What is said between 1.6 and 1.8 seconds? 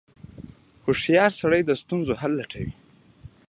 د